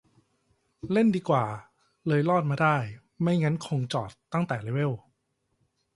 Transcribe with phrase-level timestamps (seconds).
[0.91, 1.45] เล่นดีกว่า
[2.07, 2.75] เลยรอดมาได้
[3.21, 4.91] ไม่งั้นคงจอดตั้งแต่เลเวล